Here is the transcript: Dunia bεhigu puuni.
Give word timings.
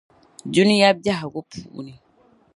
Dunia 0.53 0.89
bεhigu 1.03 1.41
puuni. 1.49 1.93